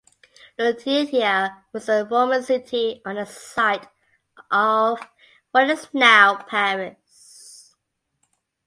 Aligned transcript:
Lutetia 0.57 1.61
was 1.73 1.85
the 1.85 2.07
Roman 2.09 2.41
city 2.41 3.03
on 3.05 3.17
the 3.17 3.25
site 3.27 3.87
of 4.49 4.99
what 5.51 5.69
is 5.69 5.89
now 5.93 6.41
Paris. 6.49 7.75